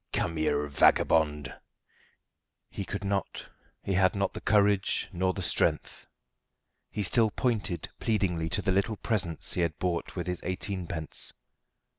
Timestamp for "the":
4.33-4.41, 5.31-5.43, 8.63-8.71